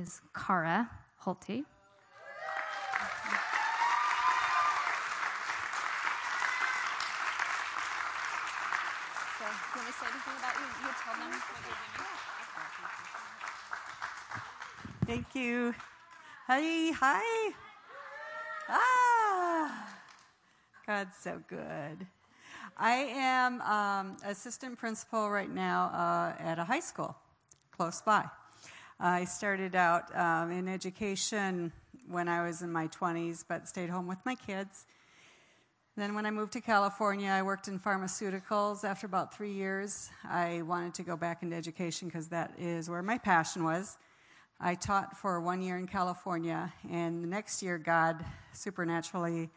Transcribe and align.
is 0.00 0.20
Kara 0.34 0.88
Holthe. 1.24 1.46
So, 1.46 1.46
you 1.46 1.64
want 9.76 9.86
to 9.86 9.92
say 9.92 10.06
anything 10.08 10.36
about 10.38 10.54
you? 10.56 10.66
You 10.80 10.90
tell 11.04 11.14
them 11.14 11.28
what 11.28 11.42
you're 11.50 11.64
doing. 11.66 11.90
Thank 15.06 15.28
you. 15.34 15.74
Hi, 16.46 16.92
hi. 16.92 17.52
Ah, 18.68 19.88
God's 20.86 21.16
so 21.16 21.42
good. 21.48 22.06
I 22.78 22.92
am 22.92 23.60
um, 23.62 24.16
assistant 24.24 24.78
principal 24.78 25.30
right 25.30 25.52
now 25.52 25.90
uh, 25.92 26.42
at 26.42 26.58
a 26.58 26.64
high 26.64 26.80
school 26.80 27.16
close 27.76 28.00
by. 28.00 28.24
I 29.02 29.24
started 29.24 29.74
out 29.74 30.14
um, 30.14 30.50
in 30.50 30.68
education 30.68 31.72
when 32.06 32.28
I 32.28 32.46
was 32.46 32.60
in 32.60 32.70
my 32.70 32.86
20s, 32.88 33.42
but 33.48 33.66
stayed 33.66 33.88
home 33.88 34.06
with 34.06 34.18
my 34.26 34.34
kids. 34.34 34.84
Then, 35.96 36.14
when 36.14 36.26
I 36.26 36.30
moved 36.30 36.52
to 36.52 36.60
California, 36.60 37.30
I 37.30 37.40
worked 37.40 37.66
in 37.66 37.80
pharmaceuticals. 37.80 38.84
After 38.84 39.06
about 39.06 39.34
three 39.34 39.52
years, 39.52 40.10
I 40.28 40.60
wanted 40.62 40.92
to 40.94 41.02
go 41.02 41.16
back 41.16 41.42
into 41.42 41.56
education 41.56 42.08
because 42.08 42.28
that 42.28 42.52
is 42.58 42.90
where 42.90 43.02
my 43.02 43.16
passion 43.16 43.64
was. 43.64 43.96
I 44.60 44.74
taught 44.74 45.16
for 45.16 45.40
one 45.40 45.62
year 45.62 45.78
in 45.78 45.86
California, 45.86 46.70
and 46.90 47.24
the 47.24 47.28
next 47.28 47.62
year, 47.62 47.78
God 47.78 48.22
supernaturally 48.52 49.48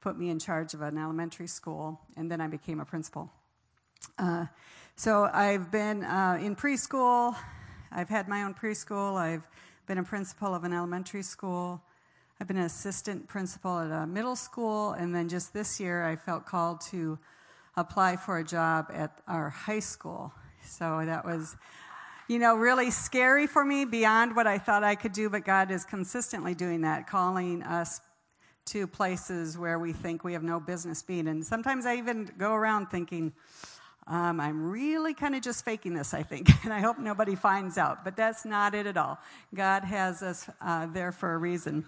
put 0.00 0.18
me 0.18 0.30
in 0.30 0.38
charge 0.38 0.72
of 0.72 0.80
an 0.80 0.96
elementary 0.96 1.48
school, 1.48 2.00
and 2.16 2.30
then 2.30 2.40
I 2.40 2.46
became 2.46 2.80
a 2.80 2.86
principal. 2.86 3.30
Uh, 4.18 4.46
so 4.96 5.28
I've 5.30 5.70
been 5.70 6.02
uh, 6.02 6.38
in 6.40 6.56
preschool, 6.56 7.36
I've 7.96 8.10
had 8.10 8.28
my 8.28 8.42
own 8.42 8.52
preschool, 8.52 9.16
I've 9.16 9.48
been 9.86 9.96
a 9.96 10.04
principal 10.04 10.54
of 10.54 10.64
an 10.64 10.74
elementary 10.74 11.22
school. 11.22 11.80
I've 12.38 12.46
been 12.46 12.58
an 12.58 12.64
assistant 12.64 13.26
principal 13.26 13.78
at 13.78 13.90
a 13.90 14.06
middle 14.06 14.36
school, 14.36 14.92
and 14.92 15.14
then 15.14 15.30
just 15.30 15.54
this 15.54 15.80
year 15.80 16.04
I 16.04 16.14
felt 16.14 16.44
called 16.44 16.82
to 16.90 17.18
apply 17.74 18.16
for 18.16 18.36
a 18.36 18.44
job 18.44 18.90
at 18.92 19.18
our 19.26 19.48
high 19.48 19.78
school. 19.78 20.30
So 20.62 21.02
that 21.06 21.24
was, 21.24 21.56
you 22.28 22.38
know, 22.38 22.54
really 22.54 22.90
scary 22.90 23.46
for 23.46 23.64
me 23.64 23.86
beyond 23.86 24.36
what 24.36 24.46
I 24.46 24.58
thought 24.58 24.84
I 24.84 24.94
could 24.94 25.12
do, 25.12 25.30
but 25.30 25.46
God 25.46 25.70
is 25.70 25.86
consistently 25.86 26.54
doing 26.54 26.82
that, 26.82 27.06
calling 27.06 27.62
us 27.62 28.02
to 28.66 28.86
places 28.86 29.56
where 29.56 29.78
we 29.78 29.94
think 29.94 30.22
we 30.22 30.34
have 30.34 30.42
no 30.42 30.60
business 30.60 31.02
being. 31.02 31.28
And 31.28 31.46
sometimes 31.46 31.86
I 31.86 31.96
even 31.96 32.30
go 32.36 32.52
around 32.52 32.88
thinking, 32.88 33.32
um, 34.08 34.38
I'm 34.40 34.70
really 34.70 35.14
kind 35.14 35.34
of 35.34 35.42
just 35.42 35.64
faking 35.64 35.94
this, 35.94 36.14
I 36.14 36.22
think, 36.22 36.48
and 36.64 36.72
I 36.72 36.80
hope 36.80 36.98
nobody 36.98 37.34
finds 37.34 37.76
out. 37.76 38.04
But 38.04 38.16
that's 38.16 38.44
not 38.44 38.74
it 38.74 38.86
at 38.86 38.96
all. 38.96 39.18
God 39.54 39.84
has 39.84 40.22
us 40.22 40.48
uh, 40.60 40.86
there 40.86 41.12
for 41.12 41.34
a 41.34 41.38
reason. 41.38 41.84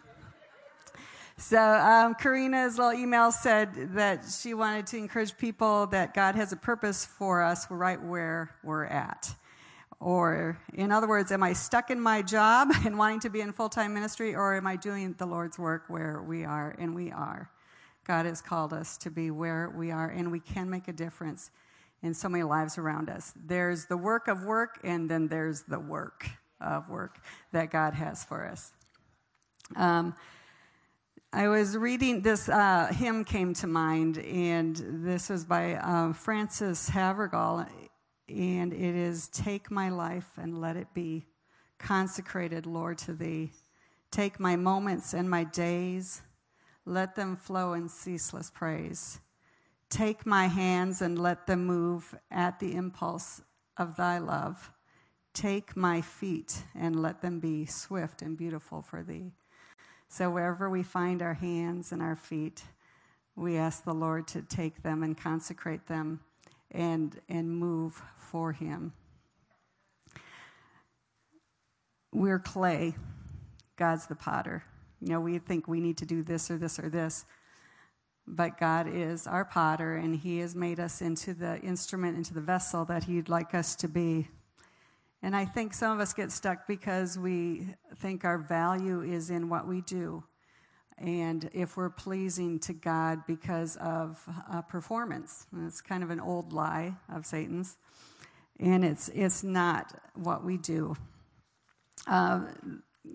So, 1.36 1.62
um, 1.62 2.16
Karina's 2.16 2.78
little 2.78 2.92
email 2.92 3.30
said 3.30 3.94
that 3.94 4.24
she 4.28 4.54
wanted 4.54 4.88
to 4.88 4.96
encourage 4.96 5.38
people 5.38 5.86
that 5.88 6.12
God 6.12 6.34
has 6.34 6.50
a 6.50 6.56
purpose 6.56 7.06
for 7.06 7.40
us 7.44 7.70
right 7.70 8.02
where 8.02 8.50
we're 8.64 8.86
at. 8.86 9.32
Or, 10.00 10.58
in 10.74 10.90
other 10.90 11.06
words, 11.06 11.30
am 11.30 11.44
I 11.44 11.52
stuck 11.52 11.90
in 11.90 12.00
my 12.00 12.22
job 12.22 12.70
and 12.84 12.98
wanting 12.98 13.20
to 13.20 13.30
be 13.30 13.40
in 13.40 13.52
full 13.52 13.68
time 13.68 13.94
ministry, 13.94 14.34
or 14.34 14.56
am 14.56 14.66
I 14.66 14.74
doing 14.74 15.14
the 15.18 15.26
Lord's 15.26 15.60
work 15.60 15.84
where 15.86 16.20
we 16.26 16.44
are? 16.44 16.74
And 16.76 16.92
we 16.96 17.12
are. 17.12 17.48
God 18.04 18.26
has 18.26 18.42
called 18.42 18.72
us 18.72 18.96
to 18.98 19.10
be 19.10 19.30
where 19.30 19.70
we 19.70 19.92
are, 19.92 20.08
and 20.08 20.32
we 20.32 20.40
can 20.40 20.68
make 20.68 20.88
a 20.88 20.92
difference 20.92 21.52
in 22.02 22.14
so 22.14 22.28
many 22.28 22.44
lives 22.44 22.78
around 22.78 23.10
us. 23.10 23.32
There's 23.36 23.86
the 23.86 23.96
work 23.96 24.28
of 24.28 24.44
work, 24.44 24.78
and 24.84 25.10
then 25.10 25.28
there's 25.28 25.62
the 25.62 25.78
work 25.78 26.28
of 26.60 26.88
work 26.88 27.18
that 27.52 27.70
God 27.70 27.94
has 27.94 28.24
for 28.24 28.46
us. 28.46 28.72
Um, 29.76 30.14
I 31.32 31.48
was 31.48 31.76
reading 31.76 32.22
this 32.22 32.48
uh, 32.48 32.86
hymn 32.90 33.24
came 33.24 33.52
to 33.54 33.66
mind, 33.66 34.18
and 34.18 35.04
this 35.04 35.28
was 35.28 35.44
by 35.44 35.74
uh, 35.74 36.12
Frances 36.14 36.88
Havergal, 36.88 37.66
and 38.28 38.72
it 38.72 38.94
is 38.94 39.28
"Take 39.28 39.70
my 39.70 39.90
life 39.90 40.30
and 40.38 40.60
let 40.60 40.76
it 40.76 40.88
be 40.94 41.26
consecrated, 41.78 42.66
Lord, 42.66 42.98
to 42.98 43.12
Thee. 43.12 43.52
Take 44.10 44.40
my 44.40 44.56
moments 44.56 45.12
and 45.12 45.28
my 45.28 45.44
days, 45.44 46.22
let 46.86 47.14
them 47.14 47.36
flow 47.36 47.74
in 47.74 47.88
ceaseless 47.88 48.50
praise. 48.50 49.20
Take 49.90 50.26
my 50.26 50.46
hands 50.46 51.00
and 51.00 51.18
let 51.18 51.46
them 51.46 51.64
move 51.64 52.14
at 52.30 52.58
the 52.58 52.74
impulse 52.74 53.40
of 53.76 53.96
Thy 53.96 54.18
love. 54.18 54.70
Take 55.32 55.76
my 55.76 56.00
feet 56.00 56.64
and 56.74 57.00
let 57.00 57.22
them 57.22 57.40
be 57.40 57.64
swift 57.64 58.22
and 58.22 58.36
beautiful 58.36 58.82
for 58.82 59.02
Thee." 59.02 59.32
So 60.08 60.30
wherever 60.30 60.70
we 60.70 60.82
find 60.82 61.22
our 61.22 61.34
hands 61.34 61.92
and 61.92 62.02
our 62.02 62.16
feet, 62.16 62.64
we 63.36 63.56
ask 63.56 63.84
the 63.84 63.94
Lord 63.94 64.26
to 64.28 64.42
take 64.42 64.82
them 64.82 65.02
and 65.02 65.16
consecrate 65.16 65.86
them 65.86 66.20
and, 66.70 67.20
and 67.28 67.50
move 67.50 68.02
for 68.16 68.52
Him. 68.52 68.92
We're 72.12 72.38
clay, 72.38 72.96
God's 73.76 74.06
the 74.06 74.16
potter. 74.16 74.64
You 75.00 75.08
know, 75.08 75.20
we 75.20 75.38
think 75.38 75.68
we 75.68 75.80
need 75.80 75.98
to 75.98 76.06
do 76.06 76.22
this 76.22 76.50
or 76.50 76.56
this 76.56 76.78
or 76.78 76.88
this, 76.88 77.24
but 78.30 78.58
God 78.58 78.86
is 78.88 79.26
our 79.26 79.44
potter, 79.44 79.96
and 79.96 80.14
He 80.14 80.38
has 80.38 80.54
made 80.54 80.80
us 80.80 81.00
into 81.00 81.34
the 81.34 81.58
instrument, 81.60 82.16
into 82.16 82.34
the 82.34 82.40
vessel 82.40 82.84
that 82.86 83.04
He'd 83.04 83.28
like 83.28 83.54
us 83.54 83.74
to 83.76 83.88
be. 83.88 84.28
And 85.22 85.34
I 85.34 85.44
think 85.44 85.74
some 85.74 85.92
of 85.92 86.00
us 86.00 86.12
get 86.12 86.30
stuck 86.30 86.66
because 86.66 87.18
we 87.18 87.74
think 87.96 88.24
our 88.24 88.38
value 88.38 89.02
is 89.02 89.30
in 89.30 89.48
what 89.48 89.66
we 89.66 89.80
do. 89.80 90.22
And 90.96 91.48
if 91.52 91.76
we're 91.76 91.90
pleasing 91.90 92.58
to 92.60 92.72
God 92.72 93.22
because 93.26 93.76
of 93.76 94.22
uh, 94.50 94.62
performance, 94.62 95.46
it's 95.64 95.80
kind 95.80 96.02
of 96.02 96.10
an 96.10 96.20
old 96.20 96.52
lie 96.52 96.94
of 97.12 97.24
Satan's, 97.24 97.76
and 98.58 98.84
it's 98.84 99.08
it's 99.10 99.44
not 99.44 99.92
what 100.14 100.44
we 100.44 100.56
do. 100.56 100.96
Uh, 102.06 102.46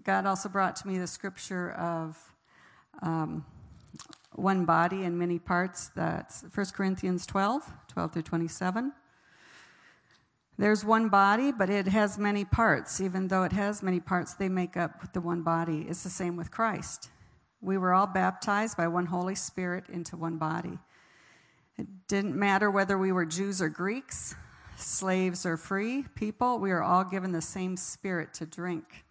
God 0.03 0.25
also 0.25 0.47
brought 0.49 0.77
to 0.77 0.87
me 0.87 0.97
the 0.97 1.07
scripture 1.07 1.71
of 1.71 2.17
um, 3.01 3.45
one 4.35 4.65
body 4.65 5.03
and 5.03 5.17
many 5.17 5.39
parts. 5.39 5.91
That's 5.95 6.43
1 6.53 6.65
Corinthians 6.73 7.25
12, 7.25 7.63
12 7.87 8.13
through 8.13 8.21
27. 8.21 8.93
There's 10.57 10.85
one 10.85 11.09
body, 11.09 11.51
but 11.51 11.69
it 11.69 11.87
has 11.87 12.17
many 12.17 12.45
parts. 12.45 13.01
Even 13.01 13.27
though 13.27 13.43
it 13.43 13.51
has 13.51 13.81
many 13.81 13.99
parts, 13.99 14.35
they 14.35 14.49
make 14.49 14.77
up 14.77 15.13
the 15.13 15.21
one 15.21 15.41
body. 15.41 15.85
It's 15.89 16.03
the 16.03 16.09
same 16.09 16.35
with 16.35 16.51
Christ. 16.51 17.09
We 17.61 17.77
were 17.77 17.93
all 17.93 18.07
baptized 18.07 18.77
by 18.77 18.87
one 18.87 19.07
Holy 19.07 19.35
Spirit 19.35 19.85
into 19.89 20.15
one 20.15 20.37
body. 20.37 20.77
It 21.77 21.87
didn't 22.07 22.35
matter 22.35 22.69
whether 22.69 22.97
we 22.97 23.11
were 23.11 23.25
Jews 23.25 23.61
or 23.61 23.69
Greeks, 23.69 24.35
slaves 24.77 25.45
or 25.45 25.57
free 25.57 26.05
people, 26.15 26.59
we 26.59 26.71
are 26.71 26.83
all 26.83 27.03
given 27.03 27.31
the 27.31 27.41
same 27.41 27.77
spirit 27.77 28.33
to 28.35 28.45
drink. 28.45 29.05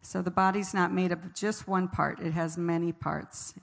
So 0.00 0.22
the 0.22 0.30
body's 0.30 0.72
not 0.72 0.92
made 0.92 1.12
up 1.12 1.24
of 1.24 1.34
just 1.34 1.68
one 1.68 1.88
part, 1.88 2.20
it 2.20 2.32
has 2.32 2.56
many 2.56 2.92
parts. 2.92 3.54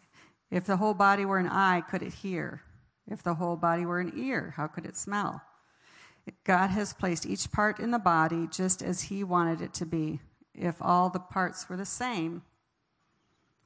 If 0.51 0.66
the 0.66 0.78
whole 0.78 0.94
body 0.94 1.25
were 1.25 1.38
an 1.38 1.47
eye, 1.47 1.81
could 1.81 2.01
it 2.01 2.13
hear? 2.13 2.61
If 3.07 3.23
the 3.23 3.35
whole 3.35 3.56
body 3.56 3.85
were 3.85 4.00
an 4.00 4.13
ear, 4.16 4.53
how 4.56 4.67
could 4.67 4.85
it 4.85 4.97
smell? 4.97 5.41
God 6.44 6.67
has 6.67 6.94
placed 6.94 7.25
each 7.25 7.51
part 7.51 7.79
in 7.79 7.91
the 7.91 8.00
body 8.00 8.47
just 8.50 8.81
as 8.81 9.03
He 9.03 9.23
wanted 9.23 9.61
it 9.61 9.73
to 9.75 9.85
be. 9.85 10.19
If 10.53 10.81
all 10.81 11.09
the 11.09 11.19
parts 11.19 11.69
were 11.69 11.78
the 11.78 11.85
same, 11.85 12.41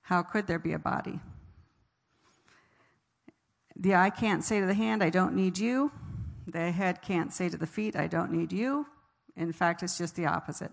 how 0.01 0.23
could 0.23 0.47
there 0.47 0.59
be 0.59 0.73
a 0.73 0.79
body? 0.79 1.19
The 3.75 3.95
eye 3.95 4.09
can't 4.09 4.44
say 4.44 4.59
to 4.59 4.66
the 4.66 4.73
hand, 4.73 5.01
I 5.01 5.09
don't 5.09 5.35
need 5.35 5.57
you. 5.57 5.91
The 6.47 6.72
head 6.72 7.01
can't 7.01 7.31
say 7.31 7.47
to 7.47 7.57
the 7.57 7.68
feet, 7.68 7.95
I 7.95 8.07
don't 8.07 8.31
need 8.31 8.51
you. 8.51 8.88
In 9.38 9.53
fact, 9.53 9.84
it's 9.84 9.97
just 9.97 10.16
the 10.16 10.25
opposite. 10.25 10.72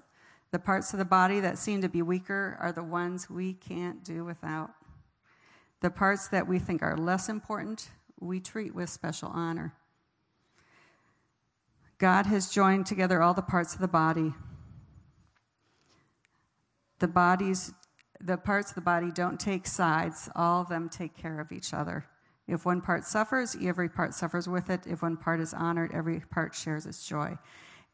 The 0.51 0.59
parts 0.59 0.93
of 0.93 0.99
the 0.99 1.05
body 1.05 1.39
that 1.41 1.59
seem 1.59 1.83
to 1.83 1.89
be 1.89 2.03
weaker 2.03 2.57
are 2.61 2.73
the 2.73 2.83
ones 2.83 3.31
we 3.31 3.53
can't 3.53 4.03
do 4.03 4.25
without. 4.25 4.71
The 5.81 5.91
parts 5.91 6.29
that 6.29 6.49
we 6.49 6.59
think 6.59 6.83
are 6.83 6.97
less 6.97 7.29
important, 7.29 7.91
we 8.19 8.41
treat 8.41 8.75
with 8.75 8.89
special 8.89 9.29
honor. 9.29 9.75
God 11.99 12.27
has 12.27 12.51
joined 12.51 12.87
together 12.87 13.23
all 13.23 13.35
the 13.35 13.43
parts 13.43 13.75
of 13.75 13.81
the 13.81 13.89
body. 13.89 14.35
The 16.99 17.09
bodies, 17.09 17.73
the 18.21 18.37
parts 18.37 18.71
of 18.71 18.75
the 18.75 18.81
body 18.81 19.11
don't 19.11 19.39
take 19.39 19.67
sides, 19.67 20.29
all 20.35 20.63
of 20.63 20.69
them 20.69 20.89
take 20.89 21.17
care 21.17 21.41
of 21.41 21.53
each 21.53 21.75
other. 21.75 22.07
If 22.49 22.65
one 22.65 22.81
part 22.81 23.05
suffers, 23.05 23.57
every 23.61 23.89
part 23.89 24.15
suffers 24.15 24.49
with 24.49 24.71
it. 24.71 24.87
If 24.87 25.03
one 25.03 25.17
part 25.17 25.41
is 25.41 25.53
honored, 25.53 25.91
every 25.93 26.21
part 26.21 26.55
shares 26.55 26.87
its 26.87 27.07
joy. 27.07 27.37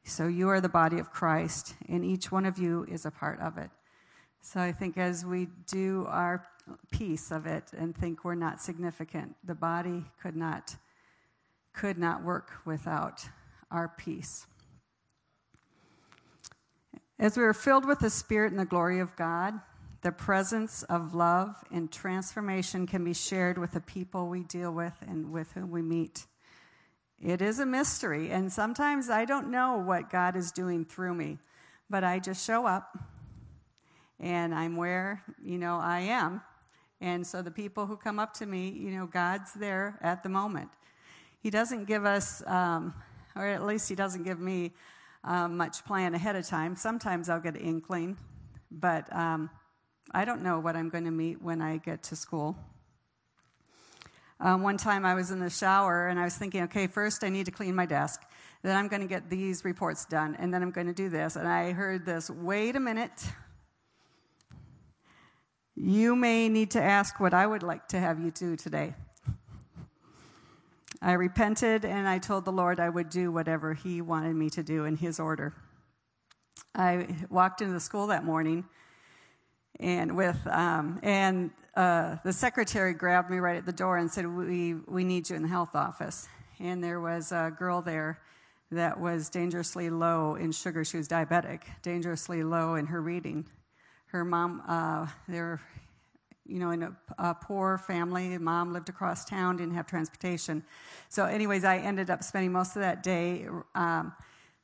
So 0.04 0.26
you 0.26 0.48
are 0.48 0.60
the 0.60 0.68
body 0.68 0.98
of 0.98 1.10
Christ, 1.10 1.74
and 1.88 2.04
each 2.04 2.30
one 2.30 2.44
of 2.44 2.58
you 2.58 2.84
is 2.88 3.06
a 3.06 3.10
part 3.10 3.40
of 3.40 3.56
it. 3.56 3.70
So 4.40 4.60
I 4.60 4.72
think 4.72 4.98
as 4.98 5.24
we 5.24 5.48
do 5.66 6.06
our 6.08 6.44
piece 6.90 7.30
of 7.30 7.46
it 7.46 7.72
and 7.76 7.96
think 7.96 8.24
we're 8.24 8.34
not 8.34 8.60
significant, 8.60 9.34
the 9.44 9.54
body 9.54 10.04
could 10.22 10.36
not 10.36 10.76
could 11.74 11.96
not 11.96 12.22
work 12.22 12.50
without 12.66 13.26
our 13.70 13.88
peace. 13.96 14.46
As 17.18 17.36
we 17.36 17.44
are 17.44 17.54
filled 17.54 17.86
with 17.86 18.00
the 18.00 18.10
Spirit 18.10 18.50
and 18.50 18.60
the 18.60 18.66
glory 18.66 19.00
of 19.00 19.16
God, 19.16 19.54
the 20.02 20.12
presence 20.12 20.82
of 20.82 21.14
love 21.14 21.56
and 21.70 21.90
transformation 21.90 22.86
can 22.86 23.04
be 23.04 23.14
shared 23.14 23.56
with 23.56 23.72
the 23.72 23.80
people 23.80 24.28
we 24.28 24.42
deal 24.42 24.72
with 24.72 24.94
and 25.06 25.32
with 25.32 25.52
whom 25.52 25.70
we 25.70 25.80
meet. 25.80 26.26
It 27.20 27.40
is 27.40 27.60
a 27.60 27.66
mystery, 27.66 28.30
and 28.30 28.52
sometimes 28.52 29.08
I 29.08 29.24
don't 29.24 29.50
know 29.50 29.78
what 29.78 30.10
God 30.10 30.36
is 30.36 30.50
doing 30.50 30.84
through 30.84 31.14
me, 31.14 31.38
but 31.88 32.02
I 32.02 32.18
just 32.18 32.44
show 32.44 32.66
up 32.66 32.98
and 34.18 34.54
I'm 34.54 34.76
where, 34.76 35.22
you 35.42 35.58
know, 35.58 35.78
I 35.78 36.00
am. 36.00 36.42
And 37.02 37.26
so 37.26 37.42
the 37.42 37.50
people 37.50 37.84
who 37.84 37.96
come 37.96 38.20
up 38.20 38.32
to 38.34 38.46
me, 38.46 38.68
you 38.68 38.92
know, 38.92 39.06
God's 39.06 39.52
there 39.54 39.98
at 40.02 40.22
the 40.22 40.28
moment. 40.28 40.70
He 41.42 41.50
doesn't 41.50 41.86
give 41.86 42.04
us, 42.04 42.46
um, 42.46 42.94
or 43.34 43.44
at 43.44 43.64
least 43.64 43.88
He 43.88 43.96
doesn't 43.96 44.22
give 44.22 44.38
me 44.38 44.70
um, 45.24 45.56
much 45.56 45.84
plan 45.84 46.14
ahead 46.14 46.36
of 46.36 46.46
time. 46.46 46.76
Sometimes 46.76 47.28
I'll 47.28 47.40
get 47.40 47.56
an 47.56 47.60
inkling, 47.60 48.16
but 48.70 49.12
um, 49.12 49.50
I 50.12 50.24
don't 50.24 50.42
know 50.42 50.60
what 50.60 50.76
I'm 50.76 50.90
going 50.90 51.04
to 51.04 51.10
meet 51.10 51.42
when 51.42 51.60
I 51.60 51.78
get 51.78 52.04
to 52.04 52.16
school. 52.16 52.56
Um, 54.38 54.62
one 54.62 54.76
time 54.76 55.04
I 55.04 55.14
was 55.14 55.32
in 55.32 55.40
the 55.40 55.50
shower 55.50 56.06
and 56.06 56.20
I 56.20 56.24
was 56.24 56.36
thinking, 56.36 56.62
okay, 56.64 56.86
first 56.86 57.24
I 57.24 57.30
need 57.30 57.46
to 57.46 57.52
clean 57.52 57.74
my 57.74 57.86
desk. 57.86 58.22
Then 58.62 58.76
I'm 58.76 58.86
going 58.86 59.02
to 59.02 59.08
get 59.08 59.28
these 59.28 59.64
reports 59.64 60.04
done. 60.04 60.36
And 60.38 60.54
then 60.54 60.62
I'm 60.62 60.70
going 60.70 60.86
to 60.86 60.92
do 60.92 61.08
this. 61.08 61.34
And 61.34 61.48
I 61.48 61.72
heard 61.72 62.06
this 62.06 62.30
wait 62.30 62.76
a 62.76 62.80
minute. 62.80 63.24
You 65.74 66.14
may 66.14 66.48
need 66.48 66.70
to 66.72 66.82
ask 66.82 67.18
what 67.18 67.32
I 67.32 67.46
would 67.46 67.62
like 67.62 67.88
to 67.88 67.98
have 67.98 68.20
you 68.20 68.30
do 68.30 68.56
today. 68.56 68.94
I 71.00 71.12
repented 71.12 71.84
and 71.84 72.06
I 72.06 72.18
told 72.18 72.44
the 72.44 72.52
Lord 72.52 72.78
I 72.78 72.88
would 72.88 73.08
do 73.08 73.32
whatever 73.32 73.74
He 73.74 74.00
wanted 74.00 74.34
me 74.36 74.50
to 74.50 74.62
do 74.62 74.84
in 74.84 74.96
His 74.96 75.18
order. 75.18 75.54
I 76.74 77.08
walked 77.30 77.60
into 77.60 77.74
the 77.74 77.80
school 77.80 78.06
that 78.08 78.24
morning 78.24 78.64
and 79.80 80.16
with 80.16 80.38
um, 80.46 81.00
and 81.02 81.50
uh, 81.74 82.16
the 82.24 82.32
secretary 82.32 82.94
grabbed 82.94 83.30
me 83.30 83.38
right 83.38 83.56
at 83.56 83.66
the 83.66 83.72
door 83.72 83.96
and 83.96 84.10
said, 84.10 84.26
"We 84.26 84.74
we 84.74 85.04
need 85.04 85.28
you 85.28 85.36
in 85.36 85.42
the 85.42 85.48
health 85.48 85.74
office." 85.74 86.28
And 86.60 86.82
there 86.82 87.00
was 87.00 87.32
a 87.32 87.52
girl 87.58 87.82
there 87.82 88.20
that 88.70 89.00
was 89.00 89.28
dangerously 89.28 89.90
low 89.90 90.36
in 90.36 90.52
sugar. 90.52 90.84
She 90.84 90.96
was 90.96 91.08
diabetic, 91.08 91.62
dangerously 91.82 92.44
low 92.44 92.76
in 92.76 92.86
her 92.86 93.00
reading. 93.00 93.46
Her 94.12 94.26
mom, 94.26 94.62
uh, 94.68 95.06
there 95.26 95.58
you 96.44 96.58
know, 96.58 96.70
in 96.70 96.82
a, 96.82 96.94
a, 97.18 97.34
poor 97.34 97.78
family. 97.78 98.36
Mom 98.36 98.74
lived 98.74 98.90
across 98.90 99.24
town, 99.24 99.56
didn't 99.56 99.72
have 99.72 99.86
transportation. 99.86 100.62
So, 101.08 101.24
anyways, 101.24 101.64
I 101.64 101.78
ended 101.78 102.10
up 102.10 102.22
spending 102.22 102.52
most 102.52 102.76
of 102.76 102.82
that 102.82 103.02
day. 103.02 103.46
Um, 103.74 104.12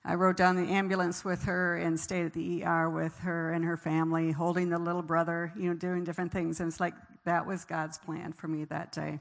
I 0.04 0.16
rode 0.16 0.36
down 0.36 0.56
the 0.56 0.70
ambulance 0.70 1.24
with 1.24 1.44
her 1.44 1.76
and 1.76 1.98
stayed 1.98 2.26
at 2.26 2.34
the 2.34 2.62
ER 2.62 2.90
with 2.90 3.16
her 3.20 3.54
and 3.54 3.64
her 3.64 3.78
family, 3.78 4.32
holding 4.32 4.68
the 4.68 4.78
little 4.78 5.00
brother, 5.00 5.50
you 5.56 5.70
know, 5.70 5.74
doing 5.74 6.04
different 6.04 6.30
things. 6.30 6.60
And 6.60 6.70
it's 6.70 6.80
like 6.80 6.94
that 7.24 7.46
was 7.46 7.64
God's 7.64 7.96
plan 7.96 8.34
for 8.34 8.48
me 8.48 8.64
that 8.64 8.92
day. 8.92 9.18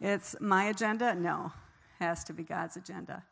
It's 0.00 0.36
my 0.40 0.66
agenda? 0.66 1.16
No, 1.16 1.52
has 1.98 2.22
to 2.24 2.32
be 2.32 2.44
God's 2.44 2.76
agenda. 2.76 3.24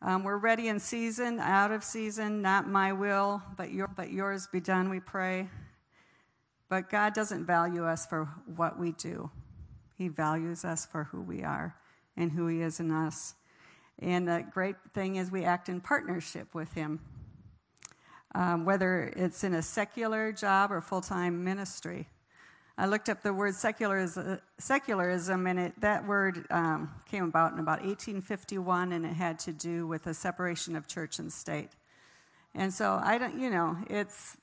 Um, 0.00 0.22
we're 0.22 0.38
ready 0.38 0.68
in 0.68 0.78
season, 0.78 1.40
out 1.40 1.72
of 1.72 1.82
season, 1.82 2.40
not 2.40 2.68
my 2.68 2.92
will, 2.92 3.42
but, 3.56 3.72
your, 3.72 3.88
but 3.88 4.12
yours 4.12 4.46
be 4.46 4.60
done, 4.60 4.90
we 4.90 5.00
pray. 5.00 5.48
But 6.68 6.88
God 6.88 7.14
doesn't 7.14 7.46
value 7.46 7.84
us 7.84 8.06
for 8.06 8.26
what 8.54 8.78
we 8.78 8.92
do, 8.92 9.30
He 9.96 10.06
values 10.06 10.64
us 10.64 10.86
for 10.86 11.04
who 11.04 11.20
we 11.20 11.42
are 11.42 11.74
and 12.16 12.30
who 12.30 12.46
He 12.46 12.62
is 12.62 12.78
in 12.78 12.92
us. 12.92 13.34
And 13.98 14.28
the 14.28 14.44
great 14.52 14.76
thing 14.94 15.16
is, 15.16 15.32
we 15.32 15.44
act 15.44 15.68
in 15.68 15.80
partnership 15.80 16.54
with 16.54 16.72
Him, 16.74 17.00
um, 18.36 18.64
whether 18.64 19.12
it's 19.16 19.42
in 19.42 19.54
a 19.54 19.62
secular 19.62 20.30
job 20.30 20.70
or 20.70 20.80
full 20.80 21.00
time 21.00 21.42
ministry. 21.42 22.06
I 22.80 22.86
looked 22.86 23.08
up 23.08 23.22
the 23.22 23.34
word 23.34 23.56
secularism, 23.56 24.38
secularism 24.58 25.48
and 25.48 25.58
it, 25.58 25.80
that 25.80 26.06
word 26.06 26.46
um, 26.48 26.94
came 27.10 27.24
about 27.24 27.52
in 27.52 27.58
about 27.58 27.80
1851, 27.80 28.92
and 28.92 29.04
it 29.04 29.14
had 29.14 29.40
to 29.40 29.52
do 29.52 29.84
with 29.88 30.04
the 30.04 30.14
separation 30.14 30.76
of 30.76 30.86
church 30.86 31.18
and 31.18 31.32
state. 31.32 31.70
And 32.54 32.72
so 32.72 33.00
I 33.02 33.18
don't, 33.18 33.40
you 33.40 33.50
know, 33.50 33.76
it's 33.90 34.36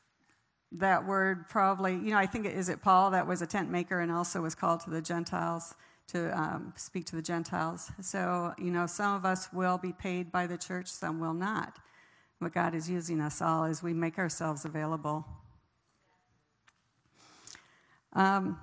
that 0.73 1.07
word 1.07 1.47
probably, 1.47 1.93
you 1.93 2.11
know, 2.11 2.17
I 2.17 2.25
think, 2.25 2.45
is 2.45 2.67
it 2.67 2.81
Paul 2.81 3.11
that 3.11 3.25
was 3.25 3.41
a 3.41 3.47
tent 3.47 3.71
maker 3.71 4.01
and 4.01 4.11
also 4.11 4.41
was 4.41 4.53
called 4.53 4.81
to 4.81 4.89
the 4.89 5.01
Gentiles 5.01 5.73
to 6.07 6.37
um, 6.37 6.73
speak 6.75 7.05
to 7.05 7.15
the 7.15 7.21
Gentiles. 7.21 7.89
So, 8.01 8.53
you 8.57 8.69
know, 8.69 8.85
some 8.85 9.15
of 9.15 9.23
us 9.23 9.47
will 9.53 9.77
be 9.77 9.93
paid 9.93 10.29
by 10.29 10.45
the 10.45 10.57
church, 10.57 10.87
some 10.87 11.21
will 11.21 11.33
not. 11.33 11.79
But 12.41 12.53
God 12.53 12.75
is 12.75 12.89
using 12.89 13.21
us 13.21 13.41
all 13.41 13.63
as 13.63 13.81
we 13.81 13.93
make 13.93 14.19
ourselves 14.19 14.65
available. 14.65 15.25
Um, 18.15 18.59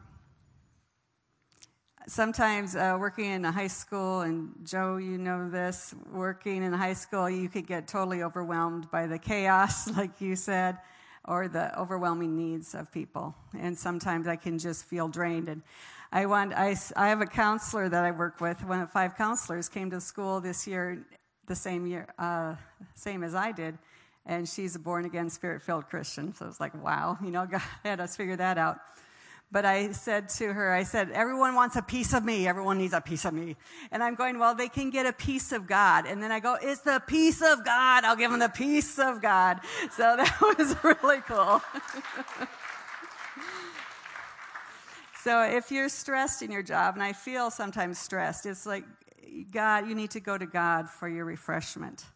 sometimes 2.06 2.74
uh, 2.74 2.96
working 2.98 3.26
in 3.26 3.44
a 3.44 3.52
high 3.52 3.68
school, 3.68 4.22
and 4.22 4.50
Joe, 4.64 4.96
you 4.96 5.18
know 5.18 5.48
this, 5.48 5.94
working 6.12 6.62
in 6.62 6.72
high 6.72 6.94
school, 6.94 7.30
you 7.30 7.48
could 7.48 7.66
get 7.66 7.86
totally 7.86 8.22
overwhelmed 8.22 8.90
by 8.90 9.06
the 9.06 9.18
chaos, 9.18 9.88
like 9.96 10.20
you 10.20 10.34
said 10.34 10.78
or 11.26 11.48
the 11.48 11.78
overwhelming 11.78 12.36
needs 12.36 12.74
of 12.74 12.90
people. 12.90 13.34
And 13.58 13.78
sometimes 13.78 14.26
I 14.26 14.36
can 14.36 14.58
just 14.58 14.84
feel 14.84 15.08
drained. 15.08 15.48
And 15.48 15.62
I 16.10 16.26
want, 16.26 16.52
I, 16.52 16.76
I 16.96 17.08
have 17.08 17.20
a 17.20 17.26
counselor 17.26 17.88
that 17.88 18.04
I 18.04 18.10
work 18.10 18.40
with. 18.40 18.64
One 18.64 18.80
of 18.80 18.90
five 18.90 19.16
counselors 19.16 19.68
came 19.68 19.90
to 19.90 20.00
school 20.00 20.40
this 20.40 20.66
year, 20.66 21.06
the 21.46 21.54
same 21.54 21.86
year, 21.86 22.08
uh, 22.18 22.56
same 22.94 23.22
as 23.22 23.34
I 23.34 23.52
did. 23.52 23.78
And 24.26 24.48
she's 24.48 24.76
a 24.76 24.78
born 24.78 25.04
again, 25.04 25.30
spirit 25.30 25.62
filled 25.62 25.88
Christian. 25.88 26.34
So 26.34 26.46
it's 26.46 26.60
like, 26.60 26.74
wow, 26.82 27.18
you 27.22 27.30
know, 27.30 27.46
God 27.50 27.62
had 27.84 28.00
us 28.00 28.16
figure 28.16 28.36
that 28.36 28.58
out. 28.58 28.78
But 29.52 29.66
I 29.66 29.92
said 29.92 30.30
to 30.30 30.50
her, 30.50 30.72
I 30.72 30.82
said, 30.82 31.10
everyone 31.10 31.54
wants 31.54 31.76
a 31.76 31.82
piece 31.82 32.14
of 32.14 32.24
me. 32.24 32.48
Everyone 32.48 32.78
needs 32.78 32.94
a 32.94 33.02
piece 33.02 33.26
of 33.26 33.34
me. 33.34 33.56
And 33.90 34.02
I'm 34.02 34.14
going, 34.14 34.38
well, 34.38 34.54
they 34.54 34.70
can 34.70 34.88
get 34.88 35.04
a 35.04 35.12
piece 35.12 35.52
of 35.52 35.66
God. 35.66 36.06
And 36.06 36.22
then 36.22 36.32
I 36.32 36.40
go, 36.40 36.56
it's 36.60 36.80
the 36.80 37.02
peace 37.06 37.42
of 37.42 37.62
God. 37.62 38.04
I'll 38.04 38.16
give 38.16 38.30
them 38.30 38.40
the 38.40 38.48
peace 38.48 38.98
of 38.98 39.20
God. 39.20 39.60
So 39.94 40.16
that 40.16 40.40
was 40.40 40.74
really 40.82 41.20
cool. 41.28 41.60
so 45.22 45.42
if 45.42 45.70
you're 45.70 45.90
stressed 45.90 46.40
in 46.40 46.50
your 46.50 46.62
job, 46.62 46.94
and 46.94 47.02
I 47.02 47.12
feel 47.12 47.50
sometimes 47.50 47.98
stressed, 47.98 48.46
it's 48.46 48.64
like, 48.64 48.84
God, 49.50 49.86
you 49.86 49.94
need 49.94 50.12
to 50.12 50.20
go 50.20 50.38
to 50.38 50.46
God 50.46 50.88
for 50.88 51.10
your 51.10 51.26
refreshment. 51.26 52.06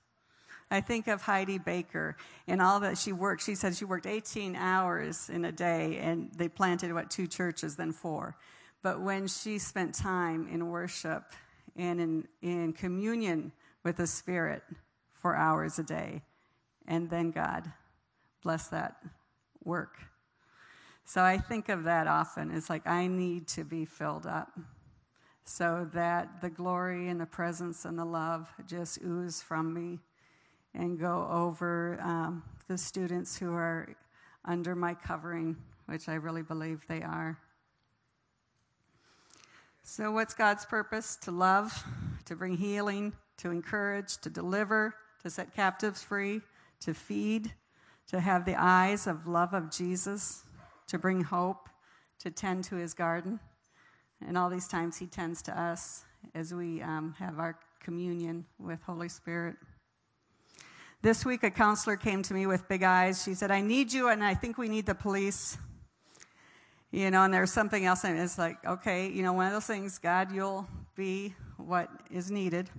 I 0.70 0.80
think 0.80 1.06
of 1.06 1.22
Heidi 1.22 1.58
Baker 1.58 2.16
and 2.48 2.60
all 2.60 2.80
that 2.80 2.98
she 2.98 3.12
worked. 3.12 3.42
She 3.42 3.54
said 3.54 3.76
she 3.76 3.84
worked 3.84 4.06
18 4.06 4.56
hours 4.56 5.30
in 5.30 5.44
a 5.44 5.52
day, 5.52 5.98
and 5.98 6.30
they 6.32 6.48
planted, 6.48 6.92
what, 6.92 7.10
two 7.10 7.26
churches, 7.26 7.76
then 7.76 7.92
four. 7.92 8.36
But 8.82 9.00
when 9.00 9.28
she 9.28 9.58
spent 9.58 9.94
time 9.94 10.48
in 10.50 10.68
worship 10.68 11.24
and 11.76 12.00
in, 12.00 12.28
in 12.42 12.72
communion 12.72 13.52
with 13.84 13.96
the 13.96 14.06
Spirit 14.06 14.62
for 15.12 15.36
hours 15.36 15.78
a 15.78 15.84
day, 15.84 16.22
and 16.88 17.08
then 17.08 17.30
God 17.30 17.70
bless 18.42 18.68
that 18.68 18.96
work. 19.64 19.98
So 21.04 21.22
I 21.22 21.38
think 21.38 21.68
of 21.68 21.84
that 21.84 22.08
often. 22.08 22.50
It's 22.50 22.68
like 22.68 22.86
I 22.86 23.06
need 23.06 23.46
to 23.48 23.62
be 23.62 23.84
filled 23.84 24.26
up 24.26 24.58
so 25.44 25.88
that 25.94 26.40
the 26.40 26.50
glory 26.50 27.08
and 27.08 27.20
the 27.20 27.26
presence 27.26 27.84
and 27.84 27.96
the 27.96 28.04
love 28.04 28.52
just 28.66 28.98
ooze 29.04 29.40
from 29.40 29.72
me 29.72 30.00
and 30.76 30.98
go 30.98 31.28
over 31.30 31.98
um, 32.02 32.42
the 32.68 32.78
students 32.78 33.36
who 33.36 33.52
are 33.52 33.88
under 34.44 34.74
my 34.74 34.94
covering, 34.94 35.56
which 35.86 36.08
I 36.08 36.14
really 36.14 36.42
believe 36.42 36.84
they 36.88 37.02
are. 37.02 37.38
So, 39.82 40.12
what's 40.12 40.34
God's 40.34 40.64
purpose? 40.64 41.16
To 41.22 41.30
love, 41.30 41.84
to 42.26 42.36
bring 42.36 42.56
healing, 42.56 43.12
to 43.38 43.50
encourage, 43.50 44.18
to 44.18 44.30
deliver, 44.30 44.94
to 45.22 45.30
set 45.30 45.54
captives 45.54 46.02
free, 46.02 46.40
to 46.80 46.92
feed, 46.92 47.52
to 48.08 48.20
have 48.20 48.44
the 48.44 48.56
eyes 48.56 49.06
of 49.06 49.26
love 49.26 49.54
of 49.54 49.70
Jesus, 49.70 50.44
to 50.88 50.98
bring 50.98 51.22
hope, 51.22 51.68
to 52.20 52.30
tend 52.30 52.64
to 52.64 52.76
his 52.76 52.94
garden. 52.94 53.38
And 54.26 54.36
all 54.36 54.50
these 54.50 54.68
times 54.68 54.96
he 54.96 55.06
tends 55.06 55.42
to 55.42 55.60
us 55.60 56.04
as 56.34 56.52
we 56.52 56.82
um, 56.82 57.14
have 57.18 57.38
our 57.38 57.58
communion 57.80 58.44
with 58.58 58.82
Holy 58.82 59.08
Spirit. 59.08 59.56
This 61.06 61.24
week, 61.24 61.44
a 61.44 61.52
counselor 61.52 61.96
came 61.96 62.24
to 62.24 62.34
me 62.34 62.48
with 62.48 62.66
big 62.66 62.82
eyes. 62.82 63.22
She 63.22 63.34
said, 63.34 63.52
I 63.52 63.60
need 63.60 63.92
you, 63.92 64.08
and 64.08 64.24
I 64.24 64.34
think 64.34 64.58
we 64.58 64.68
need 64.68 64.86
the 64.86 64.94
police. 64.96 65.56
You 66.90 67.12
know, 67.12 67.22
and 67.22 67.32
there's 67.32 67.52
something 67.52 67.86
else, 67.86 68.02
and 68.02 68.18
it's 68.18 68.36
like, 68.38 68.56
okay, 68.66 69.08
you 69.08 69.22
know, 69.22 69.32
one 69.32 69.46
of 69.46 69.52
those 69.52 69.66
things, 69.66 69.98
God, 69.98 70.32
you'll 70.32 70.66
be 70.96 71.32
what 71.58 71.90
is 72.10 72.28
needed. 72.32 72.70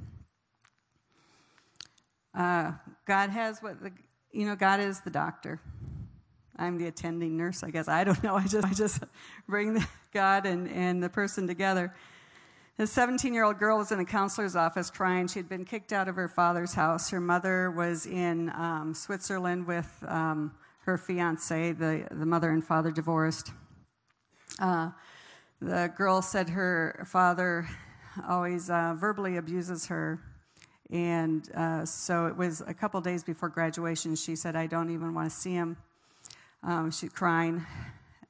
Uh, 2.36 2.74
God 3.06 3.30
has 3.30 3.62
what 3.62 3.82
the, 3.82 3.94
you 4.34 4.46
know, 4.46 4.58
God 4.58 4.82
is 4.82 5.00
the 5.00 5.10
doctor. 5.10 5.62
I'm 6.58 6.78
the 6.78 6.88
attending 6.88 7.38
nurse, 7.38 7.64
I 7.64 7.70
guess. 7.70 7.88
I 7.88 8.04
don't 8.04 8.22
know. 8.22 8.36
I 8.36 8.46
just, 8.46 8.68
I 8.68 8.74
just 8.74 9.04
bring 9.48 9.82
God 10.14 10.46
and, 10.46 10.70
and 10.70 11.02
the 11.02 11.08
person 11.08 11.48
together. 11.48 11.96
The 12.78 12.86
17 12.86 13.34
year 13.34 13.44
old 13.44 13.58
girl 13.58 13.80
was 13.80 13.92
in 13.92 13.98
the 13.98 14.06
counselor's 14.06 14.56
office 14.56 14.92
crying. 14.92 15.28
She 15.28 15.40
had 15.40 15.50
been 15.50 15.66
kicked 15.66 15.92
out 15.92 16.08
of 16.08 16.16
her 16.16 16.28
father's 16.28 16.76
house. 16.76 17.10
Her 17.10 17.20
mother 17.20 17.72
was 17.72 18.06
in 18.06 18.52
um, 18.52 18.94
Switzerland 18.94 19.66
with 19.66 19.92
um, 20.08 20.54
her 20.86 20.96
fiance. 20.96 21.72
The, 21.72 22.08
the 22.12 22.26
mother 22.28 22.52
and 22.52 22.64
father 22.64 22.92
divorced. 22.92 23.52
Uh, 24.60 24.92
the 25.60 25.92
girl 25.98 26.22
said 26.22 26.50
her 26.50 27.04
father 27.08 27.68
always 28.30 28.70
uh, 28.70 28.94
verbally 28.96 29.38
abuses 29.38 29.88
her. 29.88 30.22
And 30.92 31.50
uh, 31.56 31.84
so 31.84 32.28
it 32.28 32.38
was 32.38 32.62
a 32.68 32.76
couple 32.76 33.02
days 33.02 33.24
before 33.24 33.50
graduation. 33.50 34.16
She 34.16 34.36
said, 34.36 34.56
I 34.56 34.68
don't 34.68 34.92
even 34.92 35.16
want 35.16 35.32
to 35.32 35.36
see 35.36 35.54
him. 35.54 35.78
Um, 36.62 36.92
she's 36.92 37.10
crying. 37.10 37.66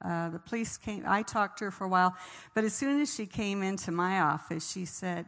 Uh, 0.04 0.30
the 0.30 0.40
police 0.40 0.78
came. 0.78 1.04
I 1.08 1.24
talked 1.24 1.60
to 1.60 1.66
her 1.66 1.72
for 1.72 1.86
a 1.86 1.90
while, 1.90 2.16
but 2.54 2.64
as 2.64 2.74
soon 2.74 3.02
as 3.02 3.14
she 3.14 3.26
came 3.26 3.64
into 3.64 3.92
my 3.92 4.20
office, 4.20 4.70
she 4.70 4.86
said, 4.86 5.28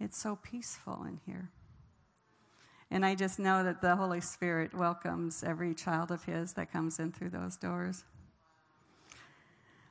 It's 0.00 0.18
so 0.18 0.36
peaceful 0.36 1.04
in 1.04 1.20
here. 1.26 1.50
And 2.90 3.04
I 3.04 3.14
just 3.14 3.38
know 3.38 3.62
that 3.64 3.82
the 3.82 3.96
Holy 3.96 4.20
Spirit 4.20 4.74
welcomes 4.74 5.44
every 5.44 5.74
child 5.74 6.10
of 6.10 6.24
His 6.24 6.54
that 6.54 6.72
comes 6.72 6.98
in 6.98 7.12
through 7.12 7.30
those 7.30 7.56
doors. 7.56 8.04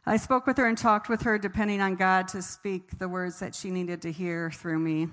I 0.06 0.18
spoke 0.18 0.48
with 0.48 0.58
her 0.58 0.66
and 0.66 0.78
talked 0.78 1.10
with 1.10 1.22
her, 1.24 1.38
depending 1.38 1.82
on 1.82 1.96
God 1.96 2.30
to 2.30 2.42
speak 2.42 2.98
the 2.98 3.10
words 3.10 3.40
that 3.40 3.54
she 3.54 3.70
needed 3.70 4.02
to 4.04 4.12
hear 4.12 4.50
through 4.50 4.80
me. 4.80 5.10